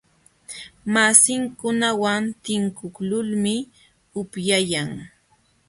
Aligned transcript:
Masinkunawan 0.93 2.23
tinkuqlulmi 2.43 3.55
upyayan. 4.19 4.89